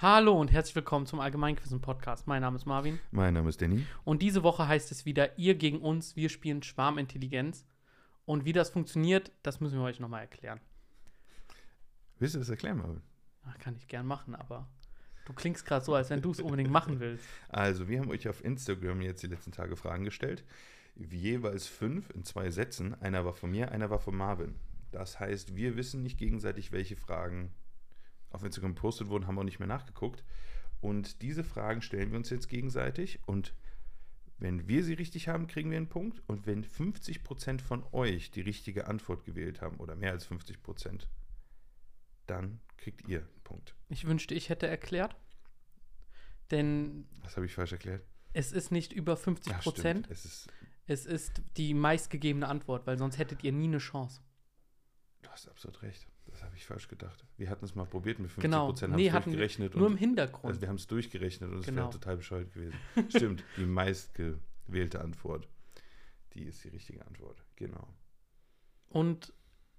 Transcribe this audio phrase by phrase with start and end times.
[0.00, 2.28] Hallo und herzlich willkommen zum Allgemeinquissen Podcast.
[2.28, 3.84] Mein Name ist Marvin Mein Name ist Danny.
[4.04, 7.66] und diese Woche heißt es wieder ihr gegen uns, wir spielen Schwarmintelligenz.
[8.24, 10.60] Und wie das funktioniert, das müssen wir euch nochmal erklären.
[12.20, 13.02] Willst du das erklären, Marvin?
[13.44, 14.68] Ach, kann ich gern machen, aber
[15.26, 17.24] du klingst gerade so, als wenn du es unbedingt machen willst.
[17.48, 20.44] Also, wir haben euch auf Instagram jetzt die letzten Tage Fragen gestellt.
[20.94, 22.94] Jeweils fünf in zwei Sätzen.
[23.02, 24.54] Einer war von mir, einer war von Marvin.
[24.92, 27.50] Das heißt, wir wissen nicht gegenseitig, welche Fragen
[28.30, 30.24] auf Instagram gepostet wurden, haben auch nicht mehr nachgeguckt.
[30.80, 33.20] Und diese Fragen stellen wir uns jetzt gegenseitig.
[33.26, 33.54] Und
[34.38, 36.22] wenn wir sie richtig haben, kriegen wir einen Punkt.
[36.28, 41.06] Und wenn 50% von euch die richtige Antwort gewählt haben, oder mehr als 50%,
[42.26, 43.74] dann kriegt ihr einen Punkt.
[43.88, 45.16] Ich wünschte, ich hätte erklärt.
[46.50, 48.04] Denn Das habe ich falsch erklärt.
[48.32, 50.08] es ist nicht über 50 Ja, Prozent.
[50.10, 50.48] Es ist,
[50.86, 54.20] Es ist die meistgegebene Antwort, weil sonst hättet ihr nie eine Chance.
[55.22, 56.06] du hast absolut recht.
[56.38, 57.24] Das habe ich falsch gedacht.
[57.36, 58.66] Wir hatten es mal probiert mit 50 Genau.
[58.66, 59.74] Prozent, haben Nee, es durchgerechnet.
[59.74, 60.44] Nur im und, Hintergrund.
[60.44, 61.82] also wir haben es durchgerechnet und es Genau.
[61.82, 62.74] wäre total bescheuert gewesen.
[63.08, 65.48] Stimmt, die meistgewählte Antwort.
[66.34, 67.44] Die ist die richtige Antwort.
[67.56, 67.92] Genau.
[68.88, 69.32] Und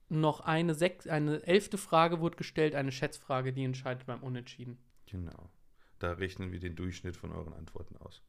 [0.10, 4.80] noch eine, sechs, eine elfte Frage wurde gestellt, eine Schätzfrage, die entscheidet beim Unentschieden.
[5.06, 5.50] Genau.
[6.00, 8.22] Da rechnen wir den Durchschnitt von euren Antworten aus.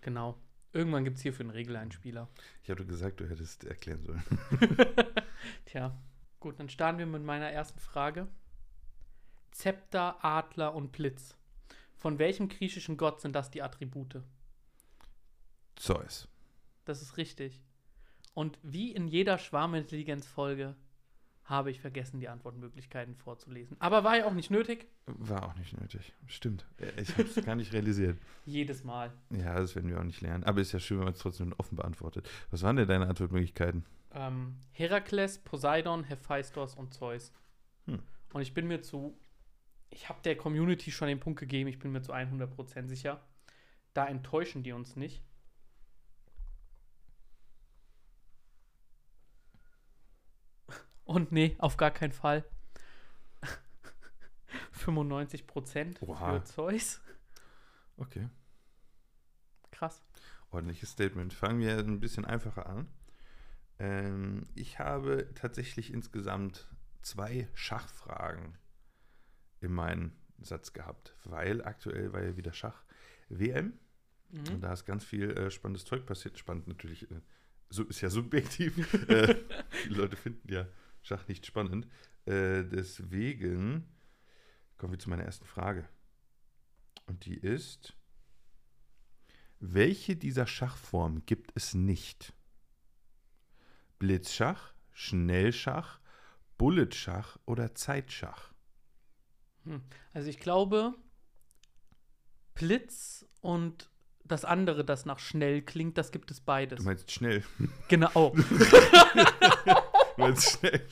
[0.00, 0.36] Genau.
[0.72, 2.28] Irgendwann gibt es hierfür einen Regeleinspieler.
[2.64, 4.24] Ich habe gesagt, du hättest erklären sollen.
[5.66, 5.96] Tja,
[6.40, 8.28] gut, dann starten wir mit meiner ersten Frage.
[9.50, 11.36] Zepter, Adler und Blitz.
[11.94, 14.22] Von welchem griechischen Gott sind das die Attribute?
[15.76, 16.28] Zeus.
[16.84, 17.60] Das ist richtig.
[18.34, 20.76] Und wie in jeder Schwarmintelligenz-Folge
[21.46, 23.76] habe ich vergessen, die Antwortmöglichkeiten vorzulesen.
[23.78, 24.86] Aber war ja auch nicht nötig.
[25.06, 26.12] War auch nicht nötig.
[26.26, 26.66] Stimmt.
[26.96, 28.18] Ich habe es gar nicht realisiert.
[28.44, 29.12] Jedes Mal.
[29.30, 30.44] Ja, das werden wir auch nicht lernen.
[30.44, 32.28] Aber ist ja schön, wenn man es trotzdem offen beantwortet.
[32.50, 33.84] Was waren denn deine Antwortmöglichkeiten?
[34.16, 37.32] Ähm, Herakles, Poseidon, Hephaistos und Zeus.
[37.84, 38.02] Hm.
[38.32, 39.16] Und ich bin mir zu,
[39.90, 43.22] ich habe der Community schon den Punkt gegeben, ich bin mir zu 100% sicher,
[43.92, 45.22] da enttäuschen die uns nicht.
[51.04, 52.44] Und nee, auf gar keinen Fall.
[54.72, 56.32] 95% Oha.
[56.32, 57.00] für Zeus.
[57.98, 58.28] Okay.
[59.70, 60.02] Krass.
[60.50, 61.34] Ordentliches Statement.
[61.34, 62.88] Fangen wir ein bisschen einfacher an.
[63.78, 66.68] Ähm, ich habe tatsächlich insgesamt
[67.02, 68.56] zwei Schachfragen
[69.60, 73.72] in meinem Satz gehabt, weil aktuell war ja wieder Schach-WM
[74.32, 74.60] und Mhm.
[74.60, 76.38] da ist ganz viel äh, spannendes Zeug passiert.
[76.38, 77.20] Spannend natürlich, äh,
[77.70, 78.76] so ist ja subjektiv.
[79.08, 79.36] äh,
[79.70, 80.66] viele Leute finden ja
[81.02, 81.86] Schach nicht spannend.
[82.24, 83.86] Äh, deswegen
[84.76, 85.88] kommen wir zu meiner ersten Frage.
[87.06, 87.96] Und die ist,
[89.60, 92.34] welche dieser Schachformen gibt es nicht?
[93.98, 96.00] Blitzschach, Schnellschach,
[96.58, 98.52] Bulletschach oder Zeitschach?
[99.64, 99.82] Hm.
[100.12, 100.94] Also ich glaube,
[102.54, 103.90] Blitz und
[104.24, 106.78] das andere, das nach schnell klingt, das gibt es beides.
[106.80, 107.44] Du meinst schnell.
[107.88, 108.34] Genau.
[110.16, 110.88] Du meinst schnell.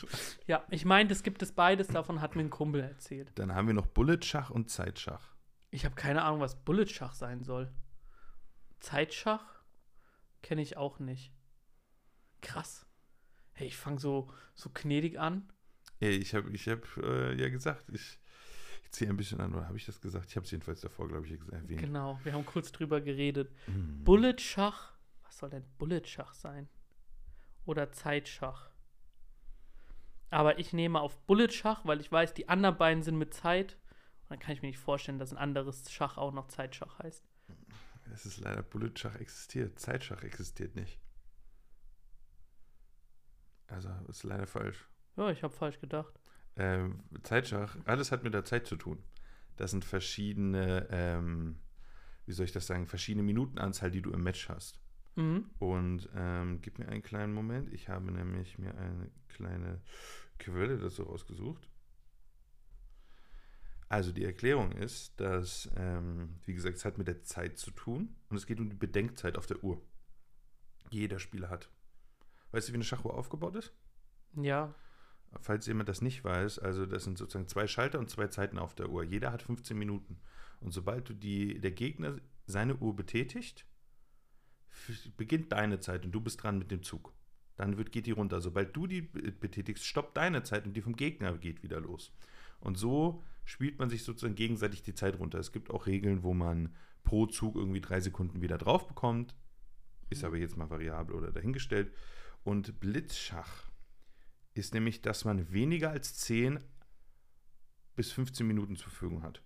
[0.47, 3.33] ja, ich meine, das gibt es beides, davon hat mir ein Kumpel erzählt.
[3.37, 5.35] Dann haben wir noch Bulletschach und Zeitschach.
[5.71, 7.73] Ich habe keine Ahnung, was Bulletschach sein soll.
[8.81, 9.43] Zeitschach
[10.43, 11.33] kenne ich auch nicht.
[12.43, 12.87] Krass.
[13.55, 15.49] Hey, ich fange so, so gnädig an.
[16.01, 18.19] Ey, ich habe ich hab, äh, ja gesagt, ich,
[18.83, 20.29] ich ziehe ein bisschen an, oder habe ich das gesagt?
[20.29, 21.81] Ich habe es jedenfalls davor, glaube ich, erwähnt.
[21.81, 23.53] Genau, wir haben kurz drüber geredet.
[23.69, 24.03] Mhm.
[24.05, 24.93] Bulletschach.
[25.23, 26.69] Was soll denn Bulletschach sein?
[27.65, 28.71] Oder Zeitschach?
[30.31, 33.79] Aber ich nehme auf Bulletschach, weil ich weiß, die anderen beiden sind mit Zeit.
[34.23, 37.25] Und dann kann ich mir nicht vorstellen, dass ein anderes Schach auch noch Zeitschach heißt.
[38.13, 39.79] Es ist leider Bulletschach existiert.
[39.79, 40.99] Zeitschach existiert nicht.
[43.67, 44.89] Also, ist leider falsch.
[45.17, 46.19] Ja, ich habe falsch gedacht.
[46.57, 49.03] Ähm, Zeitschach, alles hat mit der Zeit zu tun.
[49.57, 51.61] Das sind verschiedene, ähm,
[52.27, 54.81] wie soll ich das sagen, verschiedene Minutenanzahl, die du im Match hast.
[55.17, 55.51] Mhm.
[55.59, 57.73] Und ähm, gib mir einen kleinen Moment.
[57.73, 59.81] Ich habe nämlich mir eine kleine
[60.39, 61.69] Quelle dazu rausgesucht.
[63.89, 68.17] Also die Erklärung ist, dass, ähm, wie gesagt, es hat mit der Zeit zu tun
[68.29, 69.81] und es geht um die Bedenkzeit auf der Uhr.
[70.91, 71.71] Die jeder Spieler hat.
[72.55, 73.73] Weißt du, wie eine Schachuhr aufgebaut ist?
[74.37, 74.75] Ja,
[75.41, 78.73] Falls jemand das nicht weiß, also das sind sozusagen zwei Schalter und zwei Zeiten auf
[78.75, 79.03] der Uhr.
[79.03, 80.21] Jeder hat 15 Minuten.
[80.61, 83.67] Und sobald du die, der Gegner seine Uhr betätigt,
[85.17, 87.13] beginnt deine Zeit und du bist dran mit dem Zug.
[87.57, 88.41] Dann wird, geht die runter.
[88.41, 92.13] Sobald du die be- betätigst, stoppt deine Zeit und die vom Gegner geht wieder los.
[92.61, 95.39] Und so spielt man sich sozusagen gegenseitig die Zeit runter.
[95.39, 96.75] Es gibt auch Regeln, wo man
[97.05, 99.35] pro Zug irgendwie drei Sekunden wieder drauf bekommt.
[100.11, 101.93] Ist aber jetzt mal variabel oder dahingestellt.
[102.45, 103.71] Und Blitzschach
[104.53, 106.61] ist nämlich, dass man weniger als 10
[107.97, 109.43] bis 15 Minuten zur Verfügung hat.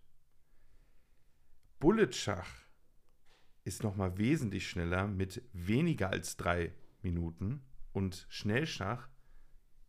[1.79, 2.49] Bullet-Schach
[3.65, 7.63] ist nochmal wesentlich schneller mit weniger als drei Minuten
[7.93, 9.09] und Schnellschach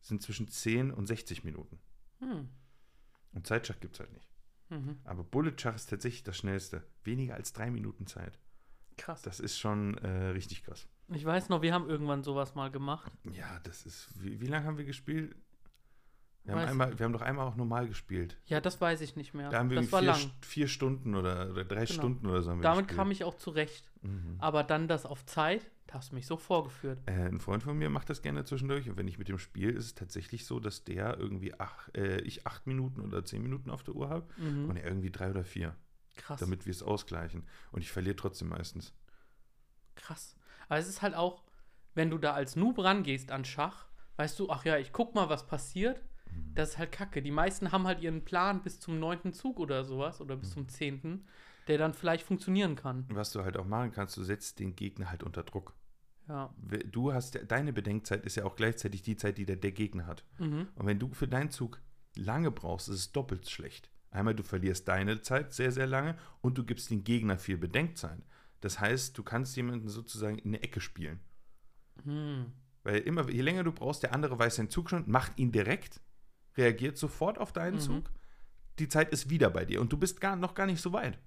[0.01, 1.79] sind zwischen 10 und 60 Minuten.
[2.19, 2.49] Hm.
[3.31, 4.29] Und Zeitschach gibt es halt nicht.
[4.69, 4.99] Mhm.
[5.03, 6.85] Aber Bullet-Schach ist tatsächlich das schnellste.
[7.03, 8.39] Weniger als drei Minuten Zeit.
[8.99, 9.21] Krass.
[9.23, 10.87] Das ist schon äh, richtig krass.
[11.09, 13.11] Ich weiß noch, wir haben irgendwann sowas mal gemacht.
[13.31, 14.09] Ja, das ist.
[14.21, 15.35] Wie, wie lange haben wir gespielt?
[16.45, 18.37] Wir haben, einmal, wir haben doch einmal auch normal gespielt.
[18.45, 19.49] Ja, das weiß ich nicht mehr.
[19.49, 20.31] Da haben wir das war vier, lang.
[20.41, 21.99] Vier Stunden oder, oder drei Genau.
[21.99, 22.97] Stunden oder so haben wir Damit gespielt.
[22.97, 23.91] kam ich auch zurecht.
[24.01, 24.35] Mhm.
[24.39, 26.99] Aber dann das auf Zeit, da hast du mich so vorgeführt.
[27.07, 29.73] Äh, ein Freund von mir macht das gerne zwischendurch und wenn ich mit dem spiele,
[29.73, 33.69] ist es tatsächlich so, dass der irgendwie ach, äh, ich acht Minuten oder zehn Minuten
[33.69, 34.69] auf der Uhr habe Mhm.
[34.69, 35.75] und er irgendwie drei oder vier,
[36.19, 36.39] Krass.
[36.39, 37.47] damit wir es ausgleichen.
[37.71, 38.93] Und ich verliere trotzdem meistens.
[39.95, 40.35] Krass.
[40.67, 41.43] Aber es ist halt auch,
[41.95, 43.87] wenn du da als Noob rangehst an Schach,
[44.17, 46.01] weißt du, ach ja, ich guck mal, was passiert.
[46.31, 46.53] Mhm.
[46.55, 47.21] Das ist halt kacke.
[47.21, 50.39] Die meisten haben halt ihren Plan bis zum neunten Zug oder sowas oder Mhm.
[50.41, 51.25] bis zum zehnten,
[51.67, 53.05] der dann vielleicht funktionieren kann.
[53.09, 55.73] Was du halt auch machen kannst, du setzt den Gegner halt unter Druck.
[56.27, 56.53] Ja.
[56.91, 60.05] Du hast, ja- deine Bedenkzeit ist ja auch gleichzeitig die Zeit, die der, der Gegner
[60.05, 60.23] hat.
[60.37, 60.67] Mhm.
[60.75, 61.81] Und wenn du für deinen Zug
[62.15, 63.89] lange brauchst, ist es doppelt schlecht.
[64.11, 68.21] Einmal, du verlierst deine Zeit sehr, sehr lange und du gibst den Gegner viel Bedenkzeit.
[68.61, 71.19] Das heißt, du kannst jemanden sozusagen in eine Ecke spielen.
[72.03, 72.51] Hm.
[72.83, 76.01] Weil immer, je länger du brauchst, der andere weiß seinen Zug schon, macht ihn direkt,
[76.57, 77.81] reagiert sofort auf deinen Mhm.
[77.81, 78.11] Zug.
[78.79, 81.19] Die Zeit ist wieder bei dir und du bist gar, noch gar nicht so weit.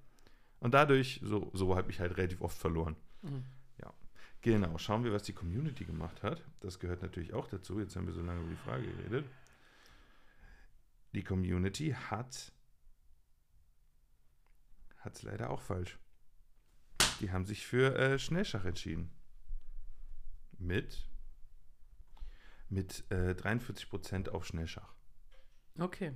[0.59, 2.97] Und dadurch, so, so habe ich halt relativ oft verloren.
[3.23, 3.45] Mhm.
[3.81, 3.93] Ja.
[4.41, 6.43] Genau, schauen wir, was die Community gemacht hat.
[6.61, 7.79] Das gehört natürlich auch dazu.
[7.79, 9.27] Jetzt haben wir so lange über die Frage geredet.
[11.15, 12.53] Die Community hat
[15.05, 15.99] hat es leider auch falsch.
[17.21, 19.11] Die haben sich für äh, Schnellschach entschieden.
[20.59, 21.09] Mit
[22.69, 24.95] mit äh, 43% auf Schnellschach.
[25.79, 26.15] Okay.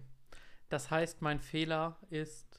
[0.71, 2.59] Das heißt, mein Fehler ist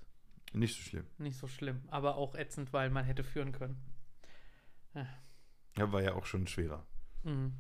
[0.53, 1.07] Nicht so schlimm.
[1.18, 3.81] nicht so schlimm, aber auch ätzend, weil man hätte führen können.
[5.77, 6.85] Ja, war ja auch schon schwerer.
[7.23, 7.57] Mhm.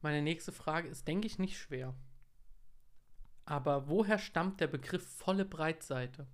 [0.00, 1.94] Meine nächste Frage ist, denke ich, nicht schwer.
[3.44, 6.26] Aber woher stammt der Begriff volle Breitseite?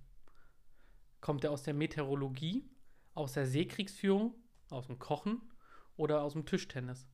[1.21, 2.69] Kommt er aus der Meteorologie,
[3.13, 4.33] aus der Seekriegsführung,
[4.69, 5.41] aus dem Kochen
[5.95, 7.07] oder aus dem Tischtennis?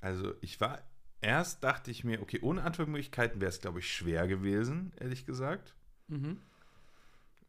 [0.00, 0.82] Also ich war,
[1.20, 5.74] erst dachte ich mir, okay, ohne Antwortmöglichkeiten wäre es, glaube ich, schwer gewesen, ehrlich gesagt.
[6.08, 6.40] Mhm.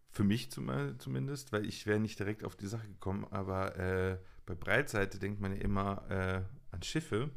[0.10, 3.26] Für mich zum, zumindest, weil ich wäre nicht direkt auf die Sache gekommen.
[3.32, 7.32] Aber äh, bei Breitseite denkt man ja immer äh, an Schiffe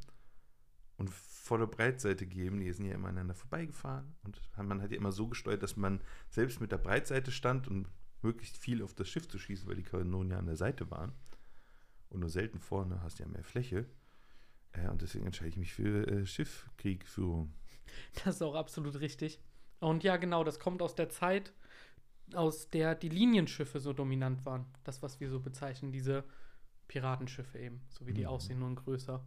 [0.98, 4.14] und volle Breitseite geben, die sind ja immer aneinander vorbeigefahren.
[4.24, 7.88] Und man hat ja immer so gesteuert, dass man selbst mit der Breitseite stand und
[8.20, 11.12] möglichst viel auf das Schiff zu schießen, weil die Kanonen ja an der Seite waren.
[12.10, 13.86] Und nur selten vorne hast du ja mehr Fläche.
[14.72, 17.54] Äh, und deswegen entscheide ich mich für äh, Schiffkriegführung.
[18.24, 19.40] Das ist auch absolut richtig.
[19.80, 21.54] Und ja, genau, das kommt aus der Zeit,
[22.34, 24.66] aus der die Linienschiffe so dominant waren.
[24.84, 26.24] Das, was wir so bezeichnen, diese
[26.86, 28.28] Piratenschiffe eben, so wie die Mhm.
[28.28, 29.24] aussehen, nur größer.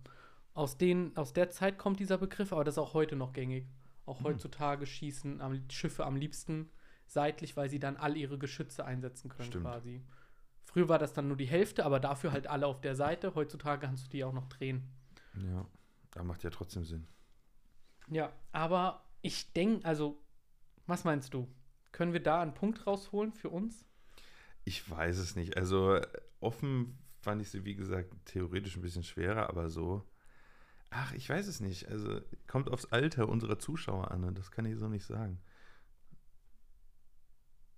[0.53, 3.65] Aus, den, aus der Zeit kommt dieser Begriff, aber das ist auch heute noch gängig.
[4.05, 4.25] Auch Mhm.
[4.25, 6.69] heutzutage schießen am, Schiffe am liebsten
[7.07, 9.63] seitlich, weil sie dann all ihre Geschütze einsetzen können Stimmt.
[9.65, 10.01] quasi.
[10.63, 13.35] Früher war das dann nur die Hälfte, aber dafür halt alle auf der Seite.
[13.35, 14.83] Heutzutage kannst du die auch noch drehen.
[15.35, 15.65] Ja,
[16.11, 17.07] da macht ja trotzdem Sinn.
[18.09, 20.21] Ja, aber ich denke, also,
[20.87, 21.47] was meinst du?
[21.91, 23.85] Können wir da einen Punkt rausholen für uns?
[24.63, 25.57] Ich weiß es nicht.
[25.57, 25.99] Also
[26.39, 30.03] offen fand ich sie, wie gesagt, theoretisch ein bisschen schwerer, aber so.
[30.91, 31.87] Ach, ich weiß es nicht.
[31.87, 35.41] Also kommt aufs Alter unserer Zuschauer an und das kann ich so nicht sagen.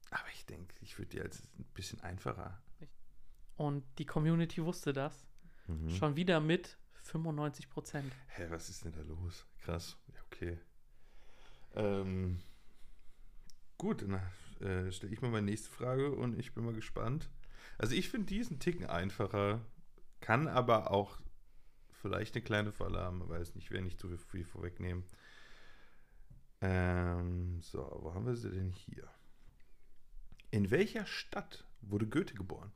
[0.09, 2.61] Aber ich denke, ich würde die als ein bisschen einfacher.
[3.55, 5.25] Und die Community wusste das.
[5.67, 5.89] Mhm.
[5.91, 8.11] Schon wieder mit 95 Prozent.
[8.27, 9.45] Hä, was ist denn da los?
[9.59, 9.95] Krass.
[10.07, 10.59] Ja, okay.
[11.75, 12.39] Ähm,
[13.77, 14.19] gut, dann
[14.59, 17.29] äh, stelle ich mal meine nächste Frage und ich bin mal gespannt.
[17.77, 19.61] Also ich finde diesen Ticken einfacher,
[20.19, 21.22] kann aber auch
[22.03, 25.05] vielleicht eine kleine Falle haben, man weiß nicht, ich will nicht zu viel, viel vorwegnehmen.
[26.61, 29.09] Ähm, so, wo haben wir sie denn hier?
[30.51, 32.71] In welcher Stadt wurde Goethe geboren?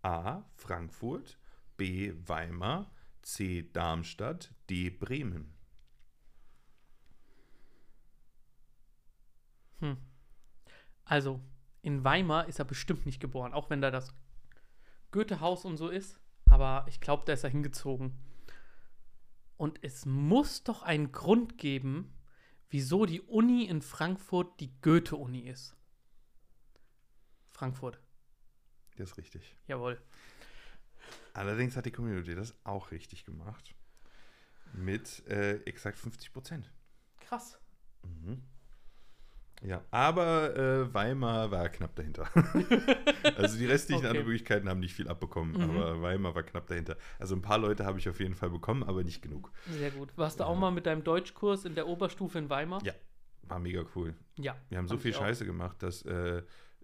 [0.00, 0.42] A.
[0.56, 1.38] Frankfurt,
[1.76, 2.14] B.
[2.26, 3.70] Weimar, C.
[3.72, 4.88] Darmstadt, D.
[4.88, 5.54] Bremen.
[9.80, 9.98] Hm.
[11.04, 11.40] Also,
[11.82, 14.14] in Weimar ist er bestimmt nicht geboren, auch wenn da das
[15.10, 16.21] Goethehaus und so ist.
[16.52, 18.12] Aber ich glaube, da ist er hingezogen.
[19.56, 22.12] Und es muss doch einen Grund geben,
[22.68, 25.74] wieso die Uni in Frankfurt die Goethe-Uni ist.
[27.50, 27.98] Frankfurt,
[28.96, 29.56] Das ist richtig.
[29.66, 29.98] jawohl.
[31.32, 33.74] Allerdings hat die Community das auch richtig gemacht.
[34.74, 36.70] Mit äh, exakt 50 Prozent.
[37.20, 37.58] Krass.
[38.02, 38.42] Mhm.
[39.64, 42.28] Ja, aber äh, Weimar war knapp dahinter.
[43.36, 44.08] also die restlichen Okay.
[44.08, 45.62] anderen Möglichkeiten haben nicht viel abbekommen, Mhm.
[45.78, 46.96] aber Weimar war knapp dahinter.
[47.18, 49.52] Also ein paar Leute habe ich auf jeden Fall bekommen, aber nicht genug.
[49.70, 50.10] Sehr gut.
[50.16, 52.82] Warst du auch mal mit deinem Deutschkurs in der Oberstufe in Weimar?
[52.84, 52.92] Ja.
[53.42, 54.14] War mega cool.
[54.36, 54.56] Ja.
[54.68, 55.18] Wir haben so viel auch.
[55.18, 56.42] Scheiße gemacht, dass äh,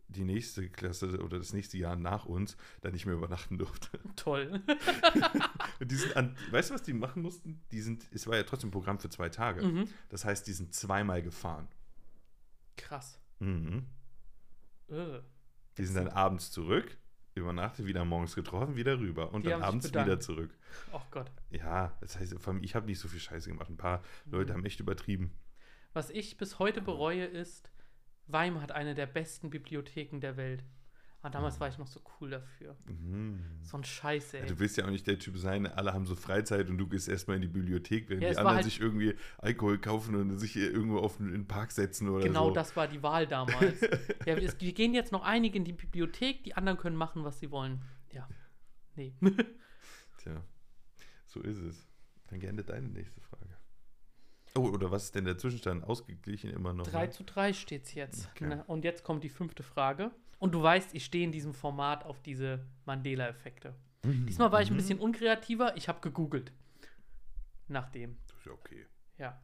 [0.08, 3.98] die nächste Klasse oder das nächste Jahr nach uns da nicht mehr übernachten durfte.
[4.16, 4.60] Toll.
[5.80, 7.60] Und die sind an, weißt du, was die machen mussten?
[7.72, 9.64] Die sind, es war ja trotzdem ein Programm für zwei Tage.
[9.64, 9.88] mhm.
[10.08, 11.68] Das heißt, die sind zweimal gefahren.
[12.78, 13.20] Krass.
[13.40, 13.86] Mhm.
[14.88, 15.20] Äh.
[15.76, 16.96] Die sind dann abends zurück,
[17.34, 20.50] übernachtet, wieder morgens getroffen, wieder rüber und Die dann abends wieder zurück.
[20.92, 21.30] Oh Gott.
[21.50, 23.68] Ja, das heißt, ich habe nicht so viel Scheiße gemacht.
[23.68, 24.58] Ein paar Leute Mhm.
[24.58, 25.32] haben echt übertrieben.
[25.92, 27.70] Was ich bis heute bereue, ist,
[28.26, 30.64] Weimar hat eine der besten Bibliotheken der Welt.
[31.20, 32.76] Ah, damals war ich noch so cool dafür.
[32.86, 33.42] Mhm.
[33.62, 34.40] So ein Scheiß, ey.
[34.42, 36.86] Ja, du willst ja auch nicht der Typ sein, alle haben so Freizeit und du
[36.86, 40.14] gehst erstmal in die Bibliothek, während Ja, die es anderen halt- sich irgendwie Alkohol kaufen
[40.14, 42.54] und sich irgendwo auf den, in den Park setzen oder Genau so.
[42.54, 43.80] das war die Wahl damals.
[44.26, 47.24] ja, wir, es, wir gehen jetzt noch einige in die Bibliothek, die anderen können machen,
[47.24, 47.82] was sie wollen.
[48.12, 48.28] Ja.
[48.94, 49.12] Nee.
[50.18, 50.44] Tja,
[51.26, 51.84] so ist es.
[52.28, 53.56] Dann gerne deine nächste Frage.
[54.54, 55.84] Oh, oder was ist denn der Zwischenstand?
[55.84, 56.86] Ausgeglichen immer noch?
[56.86, 57.10] 3 ne?
[57.10, 58.28] zu 3 steht's jetzt.
[58.34, 58.46] Okay.
[58.46, 58.64] Ne?
[58.66, 60.10] Und jetzt kommt die fünfte Frage.
[60.38, 63.74] Und du weißt, ich stehe in diesem Format auf diese Mandela-Effekte.
[64.04, 64.26] Mhm.
[64.26, 64.78] Diesmal war ich ein Mhm.
[64.78, 65.76] bisschen unkreativer.
[65.76, 66.52] Ich habe gegoogelt.
[67.66, 68.16] Nach dem.
[68.28, 68.86] Das ist ja okay.
[69.18, 69.42] Ja.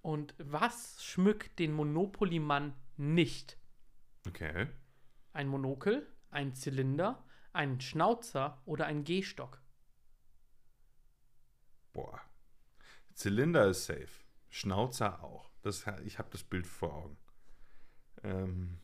[0.00, 3.58] Und was schmückt den Monopoly-Mann nicht?
[4.26, 4.68] Okay.
[5.32, 7.22] Ein Monokel, ein Zylinder,
[7.52, 9.60] ein Schnauzer oder ein Gehstock?
[11.92, 12.20] Boah.
[13.14, 14.08] Zylinder ist safe.
[14.50, 15.50] Schnauzer auch.
[15.62, 17.18] Das, ich habe das Bild vor Augen.
[18.22, 18.80] Ähm.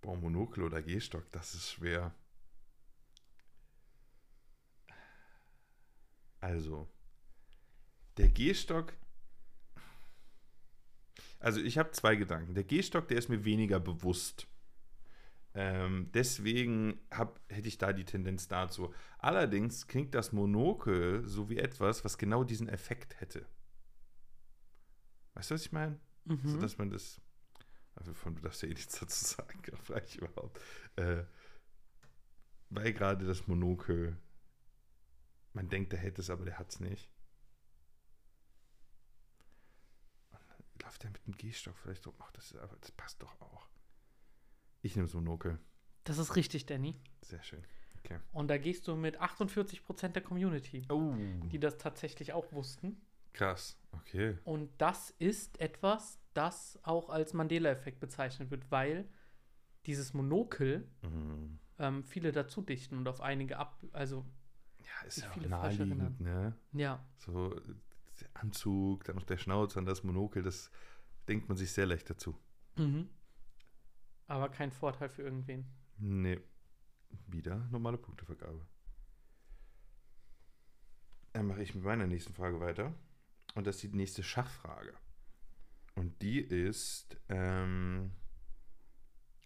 [0.00, 2.14] Boah, Monokel oder Gehstock, das ist schwer.
[6.40, 6.88] Also,
[8.16, 8.94] der Gehstock.
[11.38, 12.54] Also, ich habe zwei Gedanken.
[12.54, 14.46] Der Gehstock, der ist mir weniger bewusst.
[15.52, 18.94] Ähm, deswegen hab, hätte ich da die Tendenz dazu.
[19.18, 23.46] Allerdings klingt das Monokel so wie etwas, was genau diesen Effekt hätte.
[25.34, 25.98] Weißt du, was ich meine?
[26.24, 26.46] Mhm.
[26.46, 27.20] So, dass man das.
[27.94, 30.60] Also von du darfst ja eh nichts dazu sagen, frage ich überhaupt.
[30.96, 31.24] Äh,
[32.70, 34.16] weil gerade das Monokel.
[35.52, 37.10] Man denkt, der hätte es, aber der hat es nicht.
[40.30, 42.14] Und Läuft der mit dem Gehstock vielleicht so?
[42.20, 43.68] Ach, das, ist, aber das passt doch auch.
[44.82, 45.58] Ich nehme das Monokel.
[46.04, 46.96] Das ist richtig, Danny.
[47.22, 47.64] Sehr schön.
[48.32, 51.14] Und da gehst du mit 48% der Community, Oh,
[51.50, 53.00] die das tatsächlich auch wussten.
[53.32, 53.76] Krass.
[53.92, 54.38] Okay.
[54.44, 59.08] Und das ist etwas, das auch als Mandela-Effekt bezeichnet wird, weil
[59.86, 61.58] dieses Monokel Mhm.
[61.78, 63.82] ähm, viele dazu dichten und auf einige ab.
[63.92, 64.24] Also,
[64.78, 66.54] Ja, ist ja auch viele falsch naheliegend, ne?
[66.72, 67.04] ja.
[67.18, 67.58] So
[68.20, 70.70] der Anzug, dann noch der Schnauz, dann das Monokel, das
[71.28, 72.36] denkt man sich sehr leicht dazu.
[72.76, 73.08] Mhm.
[74.26, 75.64] Aber kein Vorteil für irgendwen.
[75.98, 76.38] Nee.
[77.26, 78.64] Wieder normale Punktevergabe.
[81.32, 82.94] Dann mache ich mit meiner nächsten Frage weiter.
[83.54, 84.94] Und das ist die nächste Schachfrage.
[85.94, 88.12] Und die ist, ähm,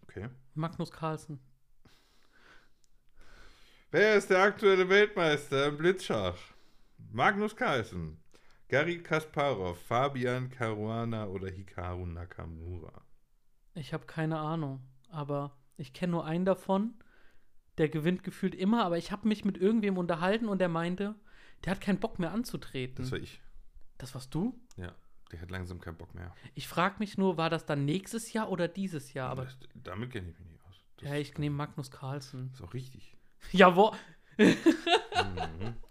[0.02, 0.28] okay.
[0.54, 1.40] Magnus Carlsen.
[3.90, 6.36] Wer ist der aktuelle Weltmeister im Blitzschach?
[7.12, 8.18] Magnus Carlsen,
[8.68, 13.04] Garry Kasparov, Fabian Caruana oder Hikaru Nakamura?
[13.74, 14.80] Ich habe keine Ahnung,
[15.10, 16.94] aber ich kenne nur einen davon.
[17.78, 21.14] Der gewinnt gefühlt immer, aber ich habe mich mit irgendwem unterhalten und der meinte,
[21.64, 22.96] der hat keinen Bock mehr anzutreten.
[22.96, 23.40] Das war ich.
[23.98, 24.58] Das warst du?
[24.76, 24.94] Ja,
[25.32, 26.34] der hat langsam keinen Bock mehr.
[26.54, 29.30] Ich frage mich nur, war das dann nächstes Jahr oder dieses Jahr?
[29.30, 30.74] Aber das, damit kenne ich mich nicht aus.
[30.98, 32.50] Das ja, ich nehme Magnus Carlsen.
[32.52, 33.16] ist auch richtig.
[33.52, 33.92] Jawohl.
[34.38, 34.54] mhm.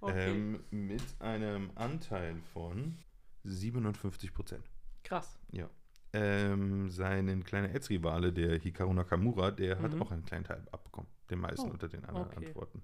[0.00, 0.30] Okay.
[0.30, 2.96] ähm, mit einem Anteil von
[3.42, 4.64] 57 Prozent.
[5.02, 5.40] Krass.
[5.50, 5.68] Ja.
[6.12, 10.02] Ähm, seinen kleinen Erzrivale, der Hikaru Nakamura, der hat Mhm.
[10.02, 11.10] auch einen kleinen Teil abbekommen.
[11.30, 12.46] Den meisten Oh, unter den anderen okay.
[12.46, 12.82] Antworten.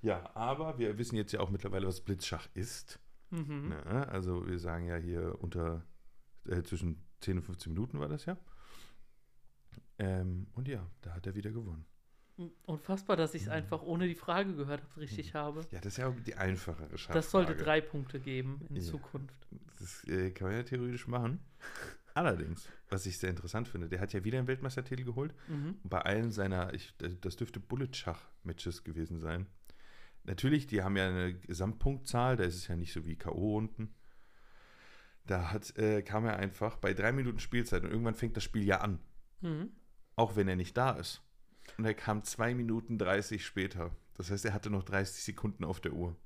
[0.00, 2.98] Ja, aber wir wissen jetzt ja auch mittlerweile, was Blitzschach ist.
[3.30, 3.68] Mhm.
[3.70, 4.08] Ne?
[4.08, 5.84] Also wir sagen ja hier unter
[6.48, 8.36] äh, zwischen 10 und 15 Minuten war das ja.
[9.98, 11.86] Ähm, und ja, da hat er wieder gewonnen.
[12.66, 13.54] Unfassbar, dass ich es Mhm.
[13.54, 15.62] einfach ohne die Frage gehört habe, richtig habe.
[15.70, 17.18] Ja, das ist ja auch die einfachere Schachfrage.
[17.18, 18.82] Das sollte drei Punkte geben in Ja.
[18.82, 19.48] Zukunft.
[19.78, 21.40] Das äh, kann man ja theoretisch machen.
[22.14, 25.34] Allerdings, was ich sehr interessant finde, der hat ja wieder einen Weltmeistertitel geholt.
[25.48, 25.76] Mhm.
[25.82, 29.46] Bei allen seiner, ich, das dürfte Bullet-Schach-Matches gewesen sein.
[30.26, 33.88] Natürlich, die haben ja eine Gesamtpunktzahl, da ist es ja nicht so wie K.O.-Runden.
[35.24, 38.64] Da hat, äh, kam er einfach bei drei Minuten Spielzeit und irgendwann fängt das Spiel
[38.64, 39.00] ja an,
[39.40, 39.70] Mhm.
[40.14, 41.22] auch wenn er nicht da ist.
[41.78, 43.90] Und er kam zwei Minuten 30 später.
[44.14, 46.16] Das heißt, er hatte noch 30 Sekunden auf der Uhr.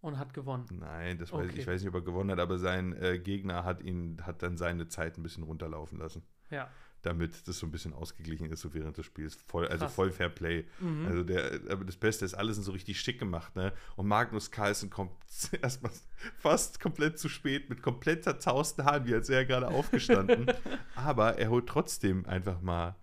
[0.00, 0.64] und hat gewonnen.
[0.70, 1.58] Nein, das weiß, Okay.
[1.60, 4.56] ich weiß nicht, ob er gewonnen hat, aber sein äh, Gegner hat ihn, hat dann
[4.56, 6.70] seine Zeit ein bisschen runterlaufen lassen, Ja.
[7.02, 9.36] Damit das so ein bisschen ausgeglichen ist so während des Spiels.
[9.46, 9.94] Voll, also Krass.
[9.94, 10.64] voll Fair Play.
[10.80, 11.06] Mhm.
[11.06, 13.72] Also der, aber das Beste ist, alles sind so richtig schick gemacht, ne?
[13.96, 15.12] Und Magnus Carlsen kommt
[15.62, 15.92] erstmal
[16.38, 20.46] fast komplett zu spät mit komplett zerzausten Haaren, wie als wäre er gerade aufgestanden.
[20.94, 22.96] aber er holt trotzdem einfach mal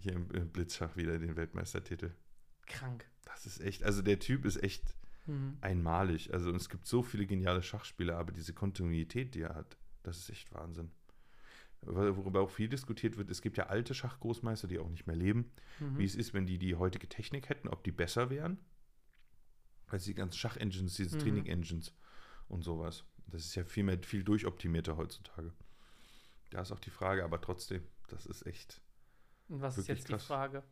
[0.00, 2.12] hier im, im Blitzschach wieder den Weltmeistertitel.
[2.66, 3.04] Krank.
[3.24, 4.94] Das ist echt, also der Typ ist echt
[5.26, 5.58] Mhm.
[5.60, 6.32] einmalig.
[6.32, 10.30] Also es gibt so viele geniale Schachspieler, aber diese Kontinuität, die er hat, das ist
[10.30, 10.90] echt Wahnsinn.
[11.82, 15.16] Wor- Worüber auch viel diskutiert wird, es gibt ja alte Schachgroßmeister, die auch nicht mehr
[15.16, 15.50] leben.
[15.80, 15.98] Mhm.
[15.98, 18.58] Wie es ist, wenn die die heutige Technik hätten, ob die besser wären.
[19.88, 21.20] Weil die ganzen Schach-Engines, diese Mhm.
[21.22, 21.94] Training-Engines
[22.48, 23.04] und sowas.
[23.26, 25.52] Das ist ja viel mehr, viel durchoptimierter heutzutage.
[26.50, 28.80] Da ist auch die Frage, aber trotzdem, das ist echt,
[29.48, 30.24] Und was ist jetzt die krass.
[30.24, 30.62] Frage?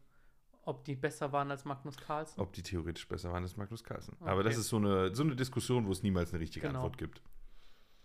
[0.62, 2.40] Ob die besser waren als Magnus Carlsen?
[2.40, 4.16] ob die theoretisch besser waren als Magnus Carlsen.
[4.20, 4.44] Aber Okay.
[4.48, 6.80] das ist so eine, so eine Diskussion, wo es niemals eine richtige Genau.
[6.80, 7.22] Antwort gibt.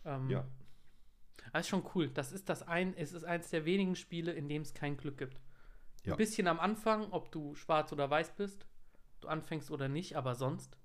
[0.05, 0.47] Ähm, Ja.
[1.53, 2.09] Das ist schon cool.
[2.09, 5.17] Das ist das ein, es ist eines der wenigen Spiele, in dem es kein Glück
[5.17, 5.41] gibt.
[6.03, 6.13] Ja.
[6.13, 8.65] Ein bisschen am Anfang, ob du schwarz oder weiß bist,
[9.21, 10.77] du anfängst oder nicht, aber sonst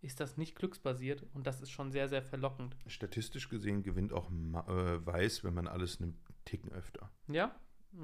[0.00, 2.76] ist das nicht glücksbasiert und das ist schon sehr, sehr verlockend.
[2.86, 7.12] Statistisch gesehen gewinnt auch äh, Weiß, wenn man alles nimmt, Ticken öfter.
[7.28, 7.54] Ja?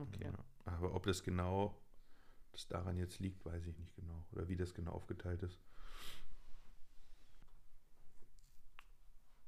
[0.03, 0.25] Okay.
[0.25, 0.35] Ja.
[0.67, 1.81] Aber ob das genau
[2.53, 4.25] das daran jetzt liegt, weiß ich nicht genau.
[4.33, 5.61] Oder wie das genau aufgeteilt ist.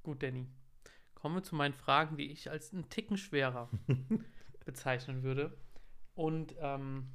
[0.03, 0.49] Gut, Danny.
[1.19, 3.69] Kommen wir zu meinen Fragen, die ich als einen Ticken schwerer
[4.65, 5.59] bezeichnen würde.
[6.15, 7.11] Und ähm,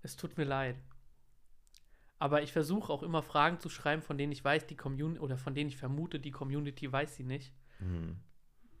[0.00, 0.76] es tut mir leid.
[2.18, 5.36] Aber ich versuche auch immer Fragen zu schreiben, von denen ich weiß, die Community oder
[5.36, 7.52] von denen ich vermute, die Community weiß sie nicht.
[7.80, 8.16] Mhm.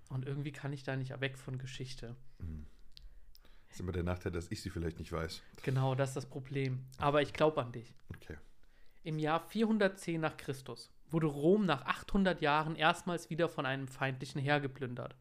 [0.08, 2.16] Und irgendwie kann ich da nicht weg von Geschichte.
[2.38, 2.64] Mhm.
[3.68, 5.42] Das ist immer der Nachteil, dass ich sie vielleicht nicht weiß.
[5.62, 6.86] Genau, das ist das Problem.
[6.96, 7.94] Aber ich glaube an dich.
[8.16, 8.38] Okay.
[9.02, 14.40] Im Jahr 410 nach Christus wurde Rom nach 800 Jahren erstmals wieder von einem feindlichen
[14.40, 15.16] Heer geplündert.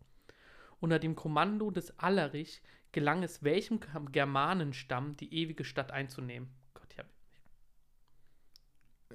[0.79, 3.79] Unter dem Kommando des Allerich gelang es welchem
[4.11, 6.49] Germanenstamm, die ewige Stadt einzunehmen.
[6.73, 7.07] Gott, ich hab,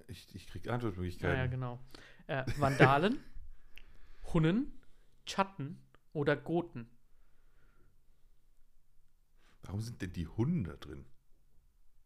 [0.08, 1.37] Ich, ich kriege Antwortmöglichkeiten.
[1.37, 1.78] ja, ja, genau.
[2.26, 3.18] Äh, Vandalen,
[4.32, 4.80] Hunnen,
[5.26, 5.78] Chatten
[6.12, 6.88] oder Goten.
[9.62, 11.04] Warum sind denn die Hunnen da drin?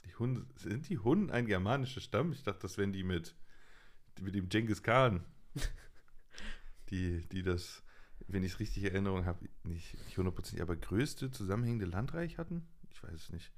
[0.05, 2.33] Die Hunnen, sind die Hunnen ein germanischer Stamm?
[2.33, 3.35] Ich dachte, das wären die mit,
[4.21, 5.25] mit dem Genghis Khan.
[6.91, 7.83] die, die das,
[8.29, 12.67] wenn ich es richtig in Erinnerung habe, nicht, hundertprozentig, aber größte zusammenhängende Landreich hatten?
[12.91, 13.53] Ich weiß es nicht.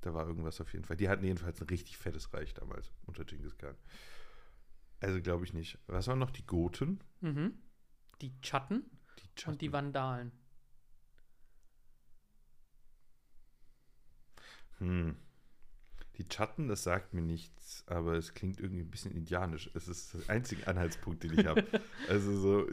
[0.00, 0.96] Da war irgendwas auf jeden Fall.
[0.96, 3.76] Die hatten jedenfalls ein richtig fettes Reich damals unter Genghis Khan.
[5.00, 5.78] Also glaube ich nicht.
[5.86, 7.00] Was waren noch die Goten?
[7.20, 7.54] Mhm.
[8.20, 8.84] Die Chatten
[9.20, 9.72] Die und die.
[9.72, 10.32] Vandalen.
[14.78, 15.16] Hm.
[16.18, 19.70] Die Chatten, das sagt mir nichts, aber es klingt irgendwie ein bisschen indianisch.
[19.74, 21.64] Es ist der einzige Anhaltspunkt, den ich habe.
[22.08, 22.66] also so,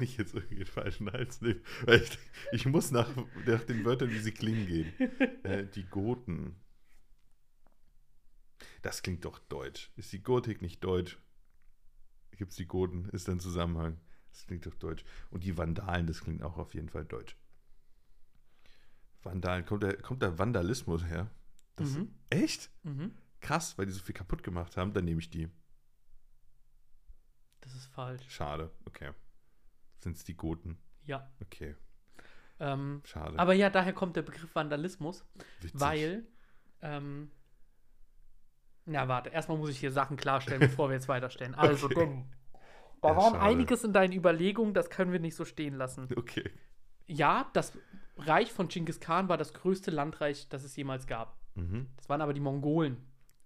[0.00, 1.60] nicht jetzt irgendwie den falschen Hals nehmen.
[1.84, 2.18] Weil ich,
[2.50, 3.08] ich muss nach,
[3.46, 4.92] nach den Wörtern, wie sie klingen, gehen.
[5.44, 6.56] Äh, die Goten.
[8.82, 9.92] Das klingt doch deutsch.
[9.94, 11.18] Ist die Gotik nicht deutsch?
[12.36, 13.08] Gibt es die Goten?
[13.10, 14.00] Ist da ein Zusammenhang?
[14.32, 15.04] Das klingt doch deutsch.
[15.30, 17.36] Und die Vandalen, das klingt auch auf jeden Fall deutsch.
[19.22, 21.30] Vandalen, kommt der, kommt der Vandalismus her?
[21.76, 22.14] Das, Mhm.
[22.30, 22.70] Echt?
[22.82, 23.12] Mhm.
[23.40, 25.48] Krass, weil die so viel kaputt gemacht haben, dann nehme ich die.
[27.60, 28.24] Das ist falsch.
[28.28, 29.12] Schade, okay.
[30.00, 30.78] Sind es die Goten?
[31.04, 31.30] Ja.
[31.40, 31.74] Okay,
[32.60, 33.38] Ähm, schade.
[33.38, 35.24] aber ja, daher kommt der Begriff Vandalismus.
[35.60, 35.80] Witzig.
[35.80, 36.26] Weil,
[36.80, 37.30] ähm,
[38.84, 41.54] na warte, erstmal muss ich hier Sachen klarstellen, bevor wir jetzt weiterstellen.
[41.54, 41.94] Also, Okay.
[41.94, 42.32] denn,
[43.00, 43.42] da Ja, waren schade.
[43.44, 46.08] einiges in deinen Überlegungen, das können wir nicht so stehen lassen.
[46.16, 46.50] Okay.
[47.06, 47.76] Ja, das
[48.16, 51.36] Reich von Genghis Khan war das größte Landreich, das es jemals gab.
[51.54, 51.88] Mhm.
[51.96, 52.96] Das waren aber die Mongolen.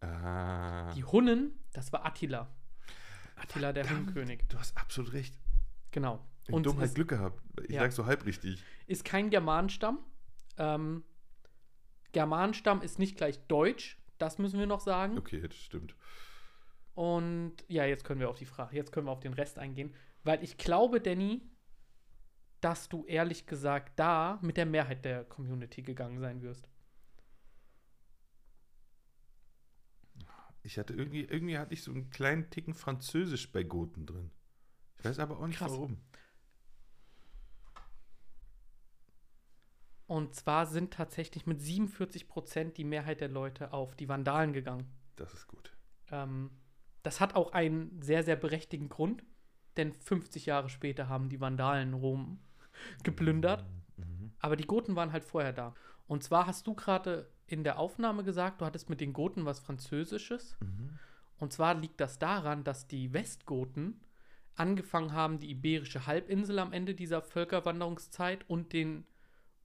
[0.00, 0.92] Ah.
[0.94, 2.48] Die Hunnen, das war Attila.
[3.36, 4.44] Attila, der Verdammt, Hunnenkönig.
[4.48, 5.36] Du hast absolut recht.
[5.90, 6.24] Genau.
[6.46, 7.42] Ich Und Dummheit es Glück gehabt.
[7.64, 7.80] Ich Ja.
[7.80, 8.62] sag so halb richtig.
[8.86, 9.98] ist kein Germanenstamm.
[10.58, 11.02] Ähm,
[12.12, 13.98] Germanenstamm ist nicht gleich Deutsch.
[14.18, 15.18] Das müssen wir noch sagen.
[15.18, 15.94] Okay, das stimmt.
[16.94, 19.94] Und ja, jetzt können wir auf die Frage, jetzt können wir auf den Rest eingehen,
[20.24, 21.42] weil ich glaube, Danny,
[22.62, 26.70] dass du ehrlich gesagt da mit der Mehrheit der Community gegangen sein wirst.
[30.66, 34.32] Ich hatte irgendwie, irgendwie hatte ich so einen kleinen Ticken Französisch bei Goten drin.
[34.98, 35.70] Ich weiß aber auch nicht Krass.
[35.70, 35.98] warum.
[40.08, 44.92] Und zwar sind tatsächlich mit 47 Prozent die Mehrheit der Leute auf die Vandalen gegangen.
[45.14, 45.72] Das ist gut.
[46.10, 46.50] Ähm,
[47.04, 49.24] das hat auch einen sehr, sehr berechtigten Grund,
[49.76, 52.40] denn 50 Jahre später haben die Vandalen Rom
[53.04, 53.64] geplündert.
[53.96, 54.32] Mhm.
[54.40, 55.76] Aber die Goten waren halt vorher da.
[56.08, 59.60] Und zwar hast du gerade in der Aufnahme gesagt, du hattest mit den Goten was
[59.60, 60.56] Französisches.
[60.60, 60.98] Mhm.
[61.38, 64.00] Und zwar liegt das daran, dass die Westgoten
[64.56, 69.06] angefangen haben, die iberische Halbinsel am Ende dieser Völkerwanderungszeit und den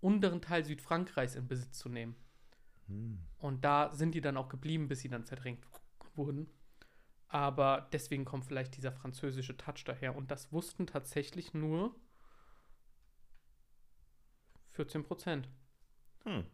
[0.01, 2.15] unteren Teil Südfrankreichs in Besitz zu nehmen.
[2.87, 3.19] Hm.
[3.39, 5.65] Und da sind die dann auch geblieben, bis sie dann verdrängt
[6.15, 6.49] wurden.
[7.27, 10.15] Aber deswegen kommt vielleicht dieser französische Touch daher.
[10.17, 11.95] Und das wussten tatsächlich nur
[14.71, 15.47] 14 Prozent.
[16.25, 16.45] Hm.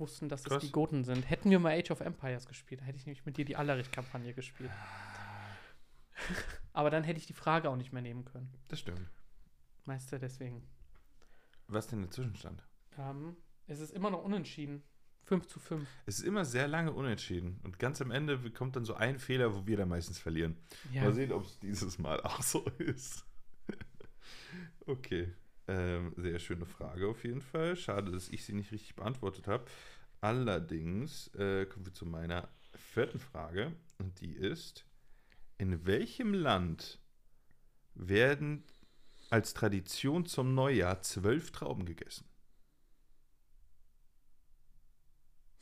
[0.00, 0.62] Wussten, dass Krass.
[0.62, 1.28] es die Goten sind.
[1.28, 4.70] Hätten wir mal Age of Empires gespielt, hätte ich nämlich mit dir die Allerich-Kampagne gespielt.
[6.72, 8.52] Aber dann hätte ich die Frage auch nicht mehr nehmen können.
[8.68, 9.08] Das stimmt.
[9.84, 10.66] Meister, deswegen.
[11.68, 12.62] Was denn der Zwischenstand?
[12.98, 13.36] Ähm,
[13.66, 14.82] es ist immer noch unentschieden.
[15.24, 15.88] 5 zu 5.
[16.06, 17.60] Es ist immer sehr lange unentschieden.
[17.62, 20.56] Und ganz am Ende kommt dann so ein Fehler, wo wir dann meistens verlieren.
[20.92, 23.24] Ja, Mal sehen, ob es dieses Mal auch so ist.
[24.86, 25.32] okay.
[25.70, 27.76] Ähm, sehr schöne Frage auf jeden Fall.
[27.76, 29.66] Schade, dass ich sie nicht richtig beantwortet habe.
[30.20, 33.72] Allerdings äh, kommen wir zu meiner vierten Frage.
[33.98, 34.84] Und die ist:
[35.58, 36.98] In welchem Land
[37.94, 38.64] werden
[39.30, 42.24] als Tradition zum Neujahr zwölf Trauben gegessen?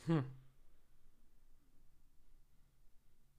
[0.07, 0.25] Hm.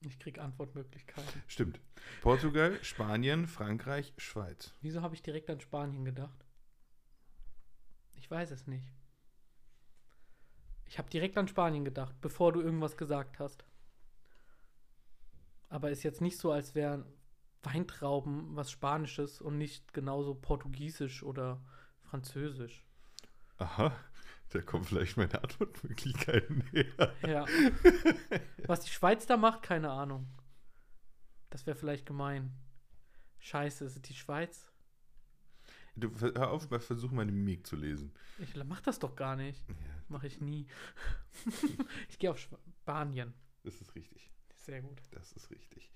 [0.02, 1.42] Ich krieg Antwortmöglichkeiten.
[1.48, 1.80] Stimmt.
[2.22, 4.72] Portugal, Spanien, Frankreich, Schweiz.
[4.80, 6.46] Wieso habe ich direkt an Spanien gedacht?
[8.30, 8.86] Ich weiß es nicht.
[10.86, 13.64] Ich habe direkt an Spanien gedacht, bevor du irgendwas gesagt hast.
[15.68, 17.04] Aber ist jetzt nicht so, als wären
[17.64, 21.60] Weintrauben was Spanisches und nicht genauso Portugiesisch oder
[22.02, 22.86] Französisch.
[23.58, 23.96] Aha,
[24.50, 27.12] da kommen vielleicht meine Antwortmöglichkeiten näher.
[27.26, 27.46] Ja.
[28.68, 30.28] Was die Schweiz da macht, keine Ahnung.
[31.50, 32.56] Das wäre vielleicht gemein.
[33.40, 34.69] Scheiße, ist es die Schweiz?
[36.00, 38.12] Du, hör auf, mal versuch meine Mimik zu lesen.
[38.38, 39.62] Ich mach das doch gar nicht.
[39.68, 39.74] Ja,
[40.08, 40.66] Mache ich nie.
[42.08, 43.34] ich gehe auf Spanien.
[43.62, 44.30] das ist richtig.
[44.54, 45.00] Sehr gut.
[45.12, 45.90] Das ist richtig.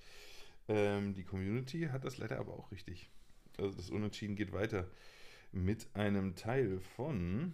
[0.68, 3.10] Ähm, die Community hat das leider aber auch richtig.
[3.58, 4.88] Also das Unentschieden geht weiter
[5.52, 7.52] mit einem Teil von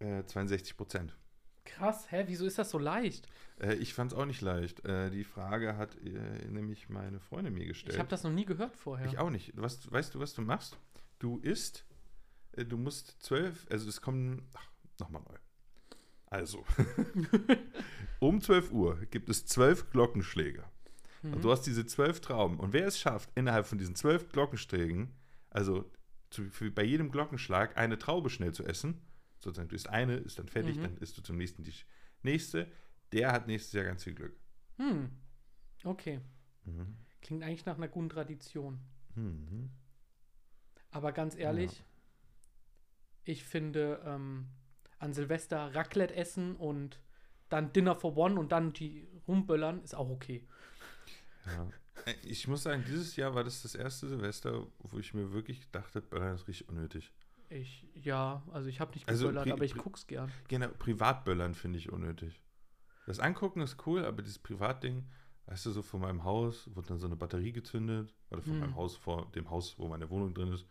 [0.00, 1.16] äh, 62 Prozent.
[1.64, 2.24] Krass, hä?
[2.26, 3.28] Wieso ist das so leicht?
[3.60, 4.84] Äh, ich fand es auch nicht leicht.
[4.84, 7.94] Äh, die Frage hat äh, nämlich meine Freundin mir gestellt.
[7.94, 9.06] Ich habe das noch nie gehört vorher.
[9.06, 9.52] Ich auch nicht.
[9.54, 10.78] Was, weißt du, was du machst?
[11.18, 11.84] Du isst,
[12.52, 15.36] äh, du musst zwölf, also es kommen, ach, nochmal neu.
[16.26, 16.64] Also,
[18.20, 20.64] um 12 Uhr gibt es zwölf Glockenschläge.
[21.22, 21.34] Mhm.
[21.34, 22.60] Und du hast diese zwölf Trauben.
[22.60, 25.14] Und wer es schafft, innerhalb von diesen zwölf Glockenschlägen,
[25.50, 25.90] also
[26.30, 29.00] zu, bei jedem Glockenschlag eine Traube schnell zu essen,
[29.40, 30.82] sozusagen, du isst eine, ist dann fertig, Mhm.
[30.82, 31.72] dann isst du zum nächsten die
[32.22, 32.70] nächste,
[33.12, 34.36] der hat nächstes Jahr ganz viel Glück.
[34.76, 35.10] Hm.
[35.84, 36.20] Okay.
[36.64, 36.96] Mhm.
[37.22, 38.80] Klingt eigentlich nach einer guten Tradition.
[39.14, 39.70] Mhm.
[40.98, 41.84] Aber ganz ehrlich,
[43.24, 44.48] ich finde ähm,
[44.98, 46.98] an Silvester Raclette essen und
[47.48, 50.44] dann Dinner for One und dann die rumböllern ist auch okay.
[51.46, 51.72] Ja.
[52.04, 55.70] Äh, Ich muss sagen, dieses Jahr war das das erste Silvester, wo ich mir wirklich
[55.70, 57.12] dachte, Böllern ist richtig unnötig.
[57.50, 60.32] Ich, ja, also ich habe nicht Also geböllert, pri- aber ich guck's gern.
[60.48, 62.42] Genau, Privatböllern finde ich unnötig.
[63.06, 65.08] Das Angucken ist cool, aber dieses Privatding,
[65.46, 68.60] weißt du, so vor meinem Haus wurde dann so eine Batterie gezündet, oder vor Hm.
[68.60, 70.66] meinem Haus, vor dem Haus, wo meine Wohnung drin ist,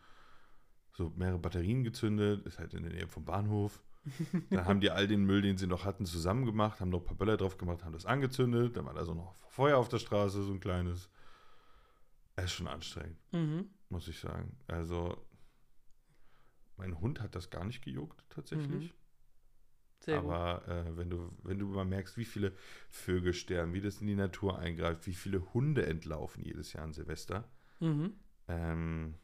[0.98, 3.80] so mehrere Batterien gezündet, ist halt in der Nähe vom Bahnhof.
[4.50, 7.04] Dann haben die all den Müll, den sie noch hatten, zusammen gemacht, haben noch ein
[7.04, 9.98] paar Böller drauf gemacht, haben das angezündet, dann war da so noch Feuer auf der
[9.98, 11.08] Straße, so ein kleines.
[12.36, 13.18] Es ist schon anstrengend.
[13.32, 13.66] Mhm.
[13.90, 14.56] muss ich sagen.
[14.66, 15.16] Also,
[16.76, 18.94] mein Hund hat das gar nicht gejuckt, tatsächlich.
[20.00, 20.30] Sehr gut.
[20.32, 22.52] Aber äh, wenn, du, wenn du mal merkst, wie viele
[22.88, 26.92] Vögel sterben, wie das in die Natur eingreift, wie viele Hunde entlaufen jedes Jahr an
[26.92, 27.48] Silvester,
[27.80, 28.14] Mhm.
[28.48, 29.14] ähm,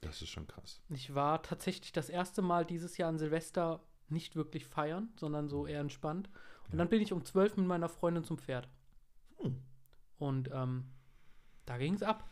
[0.00, 0.80] das ist schon krass.
[0.88, 5.66] Ich war tatsächlich das erste Mal dieses Jahr an Silvester nicht wirklich feiern, sondern so
[5.66, 6.28] eher entspannt.
[6.64, 6.78] Und Ja.
[6.78, 8.68] dann bin ich um 12 mit meiner Freundin zum Pferd.
[9.38, 9.58] Hm.
[10.18, 10.90] Und ähm,
[11.66, 12.28] da ging's ab.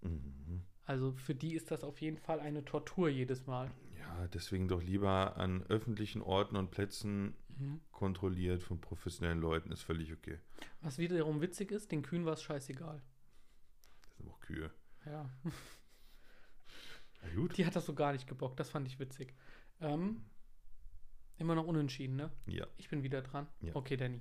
[0.00, 0.62] Mhm.
[0.84, 3.70] Also für die ist das auf jeden Fall eine Tortur jedes Mal.
[3.98, 7.80] Ja, deswegen doch lieber an öffentlichen Orten und Plätzen Mhm.
[7.90, 10.38] kontrolliert von professionellen Leuten, ist völlig okay.
[10.80, 13.02] Was wiederum witzig ist, den Kühen war es scheißegal.
[14.06, 14.70] Das sind auch Kühe.
[15.04, 15.28] Ja.
[17.34, 17.56] Gut.
[17.56, 19.34] Die hat das so gar nicht gebockt, das fand ich witzig.
[19.80, 20.24] Ähm,
[21.36, 22.30] immer noch unentschieden, ne?
[22.46, 23.46] Ja, Ich bin wieder dran.
[23.60, 23.74] Ja.
[23.76, 24.20] Okay, Danny.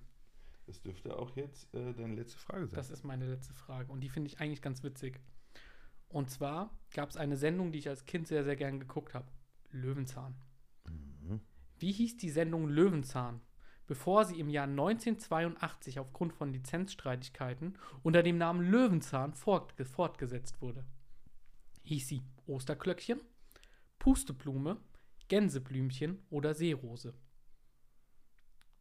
[0.66, 2.76] das dürfte auch jetzt äh, deine letzte Frage sein.
[2.76, 5.20] Das ist meine letzte Frage und die finde ich eigentlich ganz witzig.
[6.10, 9.28] Und zwar gab es eine Sendung, die ich als Kind sehr, sehr gern geguckt habe.
[9.72, 10.36] Löwenzahn.
[10.88, 11.42] Mhm.
[11.80, 13.42] Wie hieß die Sendung Löwenzahn,
[13.88, 20.86] bevor sie im Jahr 1982 aufgrund von Lizenzstreitigkeiten unter dem Namen Löwenzahn fortge fortgesetzt wurde?
[21.84, 23.22] Hieß sie Osterklöckchen,
[24.00, 24.78] Pusteblume,
[25.28, 27.14] Gänseblümchen oder Seerose?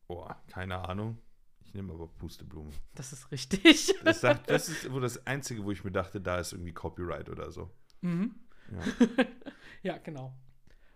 [0.06, 1.18] Boah, keine Ahnung.
[1.60, 2.70] Ich nehme aber Pusteblume.
[2.94, 3.94] Das ist richtig.
[4.04, 7.28] Das, sagt, das ist wohl das Einzige, wo ich mir dachte, da ist irgendwie Copyright
[7.28, 7.70] oder so.
[8.00, 8.34] Mhm.
[8.72, 9.26] Ja.
[9.82, 10.34] Ja, genau.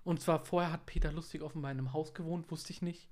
[0.03, 3.09] Und zwar vorher hat Peter Lustig offenbar in einem Haus gewohnt, wusste ich nicht.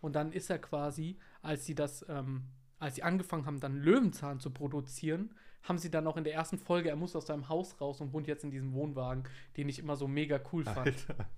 [0.00, 2.48] Und dann ist er quasi, als sie das, ähm,
[2.78, 6.58] als sie angefangen haben, dann Löwenzahn zu produzieren, haben sie dann auch in der ersten
[6.58, 9.24] Folge, er muss aus seinem Haus raus und wohnt jetzt in diesem Wohnwagen,
[9.56, 10.78] den ich immer so mega cool fand.
[10.78, 11.30] Alter.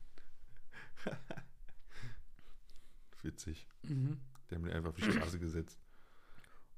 [3.22, 3.66] Witzig.
[3.82, 4.20] Mhm.
[4.48, 5.78] Die haben ihn einfach auf die Straße gesetzt.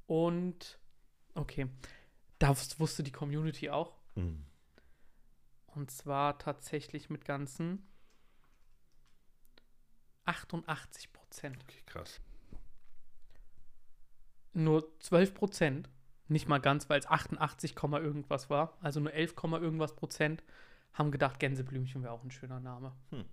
[0.06, 0.78] Und
[1.34, 1.68] okay,
[2.38, 3.96] das wusste die Community auch.
[4.14, 4.44] Mhm.
[5.66, 7.86] Und zwar tatsächlich mit ganzen
[10.24, 11.62] 88 Prozent.
[11.62, 12.20] Okay, krass.
[14.52, 15.90] Nur 12 Prozent,
[16.28, 20.42] nicht mal ganz, weil es 88, Komma irgendwas war, also nur 11, Komma irgendwas Prozent,
[20.92, 22.92] haben gedacht, Gänseblümchen wäre auch ein schöner Name.
[23.10, 23.24] Hm.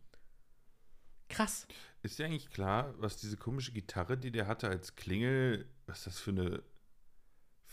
[1.30, 1.68] Krass.
[2.02, 6.20] Ist dir eigentlich klar, was diese komische Gitarre, die der hatte als Klingel, was das
[6.20, 6.64] für eine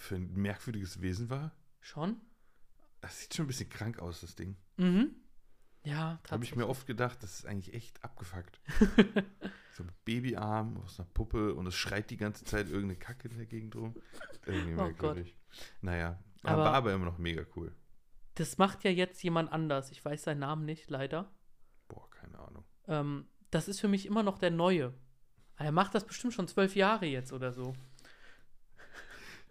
[0.00, 1.52] für ein merkwürdiges Wesen war?
[1.80, 2.16] Schon?
[3.00, 4.56] Das sieht schon ein bisschen krank aus, das Ding.
[4.76, 5.14] Mhm.
[5.82, 6.64] Ja, Da habe ich mir tatsächlich.
[6.68, 8.60] oft gedacht, das ist eigentlich echt abgefuckt.
[9.72, 13.36] so ein Babyarm aus einer Puppe und es schreit die ganze Zeit irgendeine Kacke in
[13.38, 13.94] der Gegend rum.
[14.44, 15.36] Irgendwie Oh merkwürdig.
[15.80, 17.74] Naja, aber, Aber- war aber immer noch mega cool.
[18.34, 19.90] Das macht ja jetzt jemand anders.
[19.90, 21.30] Ich weiß seinen Namen nicht, leider.
[21.88, 22.64] Boah, keine Ahnung.
[22.86, 24.94] Ähm, das ist für mich immer noch der Neue.
[25.56, 27.74] Er macht das bestimmt schon zwölf Jahre jetzt oder so.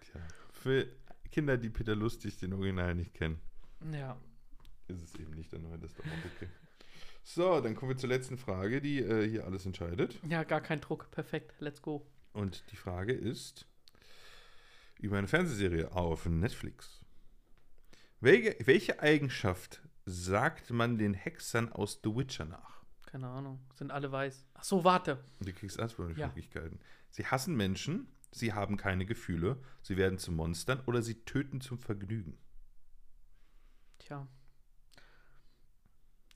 [0.01, 0.21] Tja,
[0.53, 0.87] für
[1.31, 3.39] Kinder, die Peter Lustig den Original nicht kennen,
[3.91, 4.17] Ja.
[4.89, 6.49] Ist es eben nicht der neue, das ist doch auch okay.
[7.23, 10.17] So, dann kommen wir zur letzten Frage, die äh, hier alles entscheidet.
[10.27, 11.11] Ja, gar kein Druck.
[11.11, 11.53] Perfekt.
[11.59, 12.05] Let's go.
[12.33, 13.67] Und die Frage ist
[14.99, 17.01] über eine Fernsehserie auf Netflix.
[18.19, 22.83] Welche, welche Eigenschaft sagt man den Hexern aus The Witcher nach?
[23.05, 23.59] Keine Ahnung.
[23.75, 24.45] Sind alle weiß.
[24.55, 25.23] Ach so, warte.
[25.39, 26.79] Du kriegst Antwortmöglichkeiten.
[26.79, 26.85] Ja.
[27.11, 31.79] Sie hassen Menschen, sie haben keine Gefühle, sie werden zu Monstern oder sie töten zum
[31.79, 32.37] Vergnügen.
[33.99, 34.27] Tja.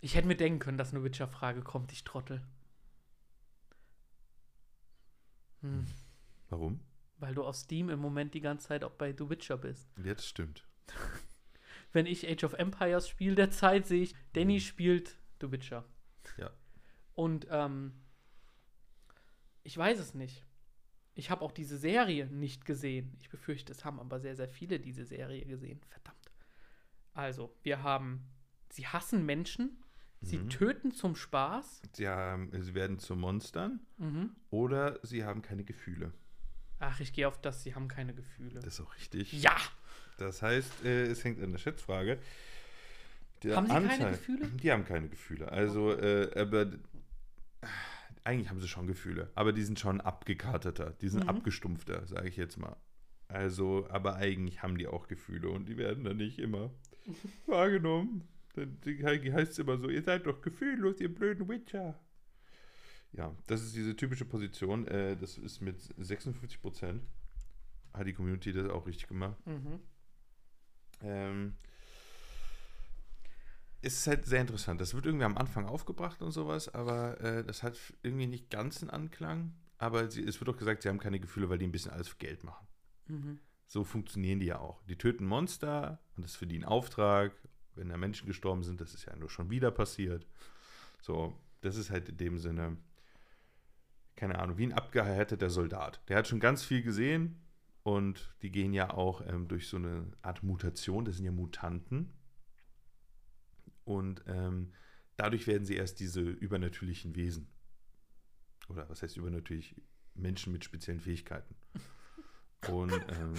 [0.03, 2.45] Ich hätte mir denken können, dass eine Witcher-Frage kommt, ich Trottel.
[5.61, 5.85] Hm.
[6.49, 6.81] Warum?
[7.19, 9.87] Weil du auf Steam im Moment die ganze Zeit auch bei The Witcher bist.
[10.03, 10.67] Ja, das stimmt.
[11.93, 15.85] Wenn ich Age of Empires spiele derzeit, sehe ich, Danny spielt The Witcher.
[16.35, 16.51] Ja.
[17.15, 17.93] Und ähm,
[19.63, 20.45] ich weiß es nicht.
[21.13, 23.15] Ich habe auch diese Serie nicht gesehen.
[23.21, 25.79] Ich befürchte, es haben aber sehr, sehr viele diese Serie gesehen.
[25.87, 26.29] Verdammt.
[27.13, 28.29] Also, wir haben,
[28.69, 29.79] sie hassen Menschen,
[30.23, 30.49] sie Mhm.
[30.49, 31.81] töten zum Spaß.
[31.93, 34.31] Sie, haben, sie werden zu Monstern Mhm.
[34.49, 36.11] oder sie haben keine Gefühle.
[36.79, 38.55] Ach, ich gehe auf das, sie haben keine Gefühle.
[38.59, 39.31] Das ist auch richtig.
[39.33, 39.55] ja!
[40.17, 42.19] Das heißt, äh, es hängt an der Schätzfrage.
[43.41, 44.47] Der Haben sie keine Gefühle?
[44.47, 45.51] Die haben keine Gefühle.
[45.51, 46.71] Also, äh, aber
[48.23, 51.29] eigentlich haben sie schon Gefühle, aber die sind schon abgekarteter, die sind Mhm.
[51.29, 52.77] abgestumpfter, sage ich jetzt mal.
[53.27, 56.69] Also, aber eigentlich haben die auch Gefühle und die werden dann nicht immer
[57.47, 58.27] wahrgenommen.
[58.53, 61.99] Dann heißt es immer so, ihr seid doch gefühllos, ihr blöden Witcher.
[63.11, 64.87] Ja, das ist diese typische Position.
[64.87, 67.03] Äh, das ist mit 56 Prozent.
[67.93, 69.37] Hat die Community das auch richtig gemacht.
[69.45, 69.79] Mhm.
[71.01, 71.53] Ähm,
[73.81, 74.81] es ist halt sehr interessant.
[74.81, 78.81] Das wird irgendwie am Anfang aufgebracht und sowas, aber äh, das hat irgendwie nicht ganz
[78.81, 79.53] einen Anklang.
[79.77, 82.07] Aber sie, es wird auch gesagt, sie haben keine Gefühle, weil die ein bisschen alles
[82.07, 82.65] für Geld machen.
[83.07, 83.39] Mhm.
[83.67, 84.81] So funktionieren die ja auch.
[84.85, 87.33] Die töten Monster und das ist für die ein Auftrag.
[87.75, 90.25] Wenn da Menschen gestorben sind, das ist ja nur schon wieder passiert.
[91.01, 92.77] So, das ist halt in dem Sinne,
[94.15, 96.01] keine Ahnung, wie ein abgehärteter Soldat.
[96.07, 97.41] Der hat schon ganz viel gesehen
[97.83, 101.05] und die gehen ja auch ähm, durch so eine Art Mutation.
[101.05, 102.13] Das sind ja Mutanten.
[103.85, 104.71] Und ähm,
[105.17, 107.47] dadurch werden sie erst diese übernatürlichen Wesen.
[108.69, 109.75] Oder was heißt übernatürlich?
[110.15, 111.55] Menschen mit speziellen Fähigkeiten.
[112.69, 113.33] Und, ähm,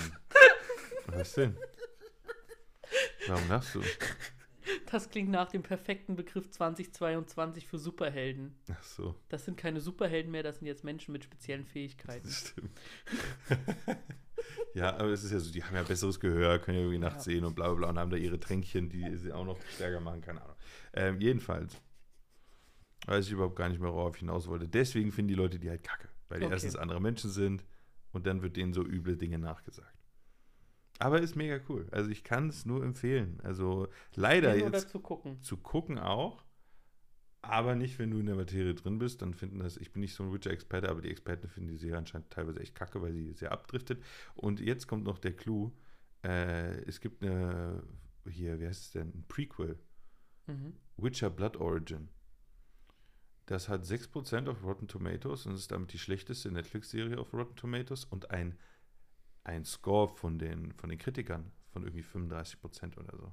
[1.06, 1.56] was denn?
[3.28, 3.80] Warum lachst du?
[4.90, 8.54] Das klingt nach dem perfekten Begriff 2022 für Superhelden.
[8.72, 12.24] Ach so, Das sind keine Superhelden mehr, das sind jetzt Menschen mit speziellen Fähigkeiten.
[12.26, 12.70] das stimmt.
[14.74, 17.26] ja, aber es ist ja so, die haben ja besseres Gehör, können ja irgendwie nachts
[17.26, 17.32] Ja.
[17.32, 20.00] sehen und bla bla bla und haben da ihre Tränkchen, die sie auch noch stärker
[20.00, 20.56] machen, keine Ahnung.
[20.94, 21.76] Ähm, jedenfalls
[23.06, 24.66] weiß ich überhaupt gar nicht mehr, worauf ich hinaus wollte.
[24.66, 26.54] Deswegen finden die Leute die halt kacke, weil die Okay.
[26.54, 27.64] erstens andere Menschen sind
[28.12, 29.93] und dann wird denen so üble Dinge nachgesagt.
[30.98, 31.86] Aber ist mega cool.
[31.90, 33.40] Also ich kann es nur empfehlen.
[33.42, 35.42] Also leider jetzt zu gucken.
[35.42, 36.44] zu gucken auch,
[37.46, 39.20] aber nicht, wenn du in der Materie drin bist.
[39.20, 41.98] Dann finden das, ich bin nicht so ein Witcher-Experte, aber die Experten finden die Serie
[41.98, 44.02] anscheinend teilweise echt kacke, weil sie sehr abdriftet.
[44.34, 45.72] Und jetzt kommt noch der Clou.
[46.22, 47.82] Äh, es gibt eine,
[48.28, 49.08] hier, wie heißt es denn?
[49.08, 49.78] Ein Prequel.
[50.46, 50.74] Mhm.
[50.96, 52.08] Witcher Blood Origin.
[53.46, 58.06] Das hat 6% auf Rotten Tomatoes und ist damit die schlechteste Netflix-Serie auf Rotten Tomatoes
[58.06, 58.56] und ein,
[59.44, 63.32] ein Score von den, von den Kritikern von irgendwie 35% oder so.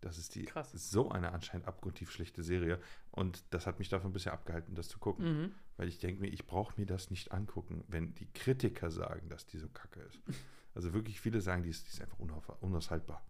[0.00, 0.72] Das ist die Krass.
[0.72, 2.80] so eine anscheinend abgrundtief schlechte Serie.
[3.10, 5.24] Und das hat mich davon ein bisschen abgehalten, das zu gucken.
[5.24, 5.54] Mhm.
[5.76, 9.46] Weil ich denke mir, ich brauche mir das nicht angucken, wenn die Kritiker sagen, dass
[9.46, 10.18] die so kacke ist.
[10.72, 12.20] Also wirklich viele sagen, die ist, die ist einfach
[12.60, 13.26] unaushaltbar.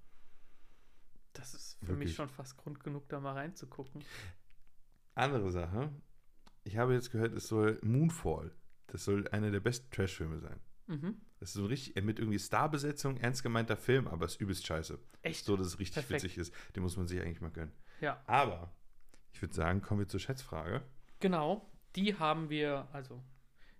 [1.32, 2.08] Das ist für Wirklich.
[2.08, 4.04] mich schon fast Grund genug, da mal reinzugucken.
[5.14, 5.90] Andere Sache.
[6.64, 8.54] Ich habe jetzt gehört, es soll Moonfall.
[8.88, 10.60] Das soll einer der besten Trash-Filme sein.
[10.86, 11.22] Mhm.
[11.40, 14.98] Das ist so richtig mit irgendwie Starbesetzung, ernst gemeinter Film, aber es ist übelst scheiße.
[15.22, 15.44] Echt?
[15.46, 16.22] So, dass es richtig Perfekt.
[16.24, 16.54] witzig ist.
[16.76, 17.72] Den muss man sich eigentlich mal gönnen.
[18.00, 18.72] Ja, Aber
[19.32, 20.82] ich würde sagen, kommen wir zur Schätzfrage.
[21.18, 21.66] genau.
[21.96, 23.20] Die haben wir, also,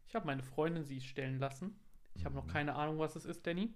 [0.08, 1.78] ich habe meine Freundin sie stellen lassen.
[2.14, 2.50] Ich habe noch Mhm.
[2.50, 3.72] keine Ahnung, was es ist, Danny.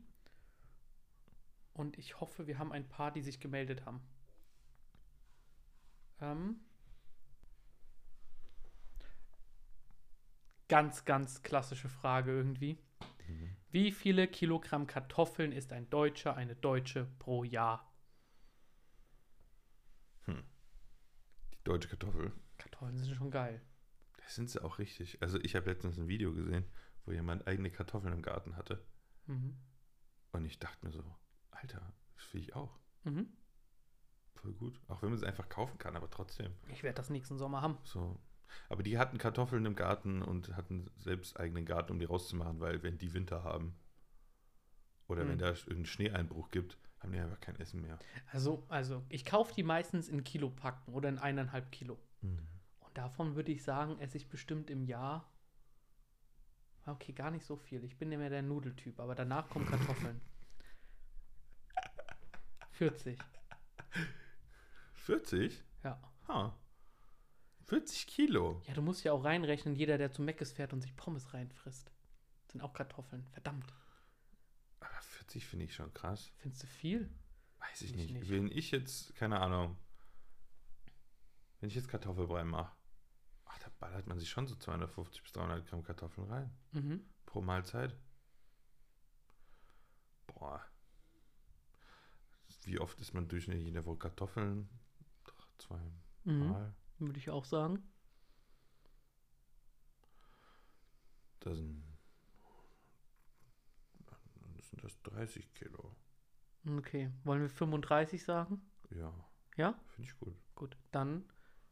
[1.72, 4.00] Und ich hoffe, wir haben ein paar, die sich gemeldet haben.
[6.20, 6.56] Ähm,
[10.68, 12.78] ganz, ganz klassische Frage irgendwie.
[13.28, 13.56] Mhm.
[13.70, 17.90] Wie viele Kilogramm Kartoffeln ist ein Deutscher, eine Deutsche pro Jahr?
[21.64, 22.30] Die deutsche Kartoffel.
[22.58, 23.60] Kartoffeln sind schon geil.
[24.18, 25.22] Das sind sie auch richtig.
[25.22, 26.64] Also ich habe letztens ein Video gesehen,
[27.06, 28.84] wo jemand eigene Kartoffeln im Garten hatte.
[29.26, 29.56] Mhm.
[30.32, 31.02] Und ich dachte mir so,
[31.50, 32.78] Alter, das will ich auch.
[33.04, 33.28] Mhm.
[34.34, 34.78] Voll gut.
[34.88, 36.52] Auch wenn man sie einfach kaufen kann, aber trotzdem.
[36.68, 37.78] Ich werde das nächsten Sommer haben.
[37.84, 38.20] So.
[38.68, 42.82] Aber die hatten Kartoffeln im Garten und hatten selbst eigenen Garten, um die rauszumachen, weil
[42.82, 43.76] wenn die Winter haben
[45.08, 45.30] oder Hm.
[45.30, 47.98] wenn da irgendeinen Schneeeinbruch gibt, haben die einfach kein Essen mehr.
[48.32, 51.98] Also, also ich kaufe die meistens in Kilopacken oder in eineinhalb Kilo.
[52.22, 55.30] Und davon würde ich sagen, esse ich bestimmt im Jahr.
[56.86, 57.84] Okay, gar nicht so viel.
[57.84, 60.20] Ich bin ja mehr der Nudeltyp, aber danach kommen Kartoffeln.
[62.72, 63.18] 40.
[64.94, 65.62] 40?
[65.82, 66.00] Ja.
[66.28, 66.56] Ha.
[67.66, 68.62] 40 Kilo.
[68.66, 71.90] Ja, du musst ja auch reinrechnen, jeder, der zu Meckes fährt und sich Pommes reinfrisst.
[72.50, 73.26] Sind auch Kartoffeln.
[73.32, 73.72] Verdammt.
[74.80, 76.30] Aber 40 finde ich schon krass.
[76.38, 77.10] Findest du viel?
[77.58, 78.12] Weiß ich Ich nicht.
[78.14, 78.30] nicht.
[78.30, 79.76] Wenn ich jetzt, keine Ahnung,
[81.60, 82.76] wenn ich jetzt Kartoffelbrei mache,
[83.46, 86.50] ach, da ballert man sich schon so 250 bis 300 Gramm Kartoffeln rein.
[86.72, 87.04] Mhm.
[87.24, 87.96] Pro Mahlzeit.
[90.26, 90.62] Boah.
[92.64, 94.68] Wie oft isst man durchschnittlich in der Woche Kartoffeln?
[95.58, 95.78] Zwei
[96.24, 96.74] Mhm.
[96.98, 97.82] Würde ich auch sagen.
[101.40, 101.82] Das sind,
[104.56, 105.94] das sind das 30 Kilo.
[106.78, 107.10] Okay.
[107.24, 108.62] Wollen wir 35 sagen?
[108.90, 109.12] Ja.
[109.56, 109.74] Ja?
[109.94, 110.34] Finde ich gut.
[110.54, 110.78] Gut.
[110.90, 111.24] Dann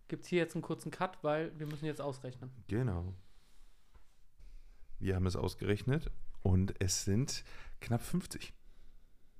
[0.08, 2.50] gibt es hier jetzt einen kurzen Cut, weil wir müssen jetzt ausrechnen.
[2.68, 3.14] Genau.
[4.98, 6.10] Wir haben es ausgerechnet
[6.42, 7.44] und es sind
[7.80, 8.52] knapp 50.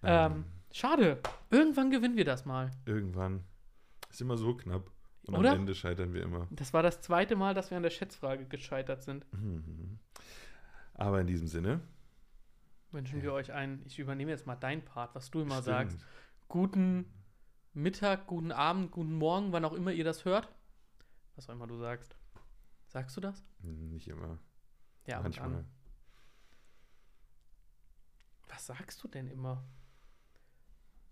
[0.04, 1.20] Ähm, schade.
[1.52, 2.72] Irgendwann gewinnen wir das mal.
[2.86, 3.44] Irgendwann.
[4.10, 4.90] Ist immer so knapp.
[5.28, 5.52] Und Oder?
[5.52, 6.48] am Ende scheitern wir immer.
[6.50, 9.32] Das war das zweite Mal, dass wir an der Schätzfrage gescheitert sind.
[9.32, 10.00] Mhm.
[10.96, 11.82] Aber in diesem Sinne.
[12.92, 15.66] Wünschen wir euch einen, ich übernehme jetzt mal deinen Part, was du immer stimmt.
[15.66, 16.06] sagst.
[16.50, 17.06] Guten
[17.74, 20.50] Mittag, guten Abend, guten Morgen, wann auch immer ihr das hört.
[21.36, 22.18] Was auch immer du sagst.
[22.88, 23.44] Sagst du das?
[23.62, 24.38] Nicht immer.
[25.08, 25.48] Ja, Manchmal.
[25.56, 25.66] an.
[28.50, 29.64] Was sagst du denn immer?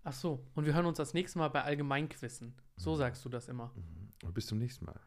[0.04, 2.54] Ach so, und wir hören uns das nächste Mal bei Allgemeinquissen.
[2.76, 2.96] So Mhm.
[2.96, 3.72] sagst du das immer.
[3.74, 4.12] Mhm.
[4.24, 5.00] Und bis zum nächsten Mal.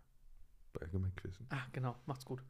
[0.74, 1.46] Bei Allgemeinquissen.
[1.52, 2.44] Ah, genau, macht's gut.